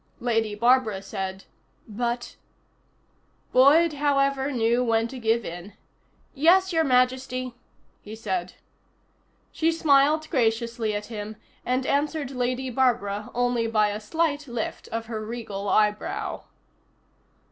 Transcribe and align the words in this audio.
Lady 0.19 0.55
Barbara 0.55 0.99
said: 0.99 1.43
"But" 1.87 2.35
Boyd, 3.53 3.93
however, 3.93 4.51
knew 4.51 4.83
when 4.83 5.07
to 5.09 5.19
give 5.19 5.45
in. 5.45 5.73
"Yes, 6.33 6.73
Your 6.73 6.83
Majesty," 6.83 7.53
he 8.01 8.15
said. 8.15 8.55
She 9.51 9.71
smiled 9.71 10.27
graciously 10.31 10.95
at 10.95 11.05
him, 11.13 11.35
and 11.63 11.85
answered 11.85 12.31
Lady 12.31 12.71
Barbara 12.71 13.29
only 13.35 13.67
by 13.67 13.89
a 13.89 13.99
slight 13.99 14.47
lift 14.47 14.87
of 14.87 15.05
her 15.05 15.23
regal 15.23 15.69
eyebrow. 15.69 16.45